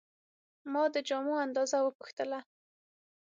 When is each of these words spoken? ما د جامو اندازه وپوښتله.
ما 0.71 0.83
د 0.93 0.95
جامو 1.07 1.33
اندازه 1.45 1.77
وپوښتله. 1.81 2.39